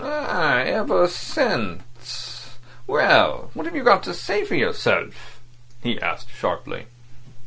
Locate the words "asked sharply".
6.01-6.87